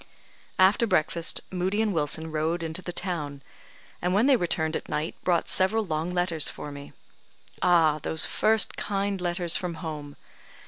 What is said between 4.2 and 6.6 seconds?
they returned at night brought several long letters